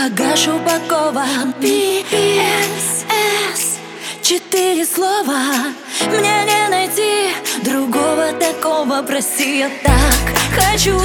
[0.00, 1.52] багаж упакован.
[1.60, 3.62] P.S.S.
[4.22, 5.42] Четыре слова.
[6.06, 7.30] Мне не найти
[7.62, 9.02] другого такого.
[9.02, 10.20] Прости, я так
[10.54, 10.98] хочу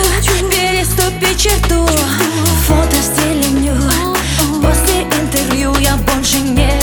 [0.49, 1.85] переступить черту.
[2.67, 3.75] Фото в стиле ню
[4.61, 6.79] После интервью я больше не